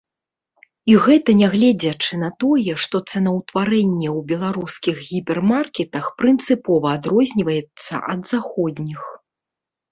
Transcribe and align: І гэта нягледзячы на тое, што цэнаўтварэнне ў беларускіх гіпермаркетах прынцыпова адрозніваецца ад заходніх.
І 0.93 0.93
гэта 1.05 1.33
нягледзячы 1.41 2.13
на 2.23 2.29
тое, 2.45 2.73
што 2.85 3.01
цэнаўтварэнне 3.11 4.09
ў 4.17 4.25
беларускіх 4.33 4.95
гіпермаркетах 5.13 6.05
прынцыпова 6.25 6.87
адрозніваецца 6.97 7.93
ад 8.11 8.21
заходніх. 8.35 9.01